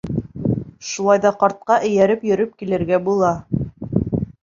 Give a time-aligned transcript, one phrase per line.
[0.91, 3.33] Шулай ҙа ҡартҡа эйәреп йөрөп килергә була.